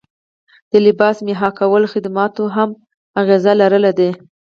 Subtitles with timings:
[0.71, 2.69] د لباس مهیا کولو خدماتو هم
[3.19, 4.09] اغیزه لرلې ده